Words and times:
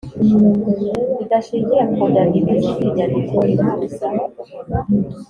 ridashingiye 1.17 1.83
ku 1.93 2.01
nyandiko 2.13 2.49
ifite 2.59 2.83
inyandiko 2.89 3.35
ihuruza 3.51 4.07